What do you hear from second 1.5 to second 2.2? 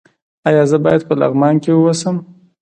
کې اوسم؟